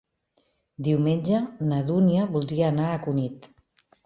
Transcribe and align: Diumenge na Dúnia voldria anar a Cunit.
Diumenge 0.87 1.41
na 1.73 1.83
Dúnia 1.91 2.25
voldria 2.37 2.67
anar 2.71 2.89
a 2.89 2.97
Cunit. 3.05 3.49